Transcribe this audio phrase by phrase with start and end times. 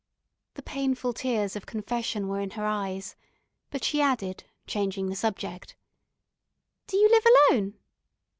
[0.55, 3.15] The painful tears of confession were in her eyes,
[3.69, 5.75] but she added, changing the subject:
[6.87, 7.75] "Do you live alone?"